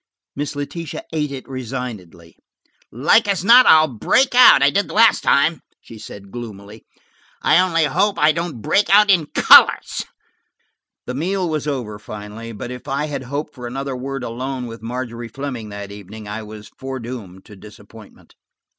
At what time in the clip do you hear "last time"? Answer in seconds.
4.95-5.59